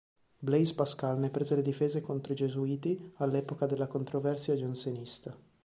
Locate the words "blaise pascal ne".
0.47-1.29